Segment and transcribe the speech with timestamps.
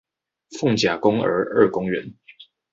[0.49, 2.15] 鳳甲公兒二公園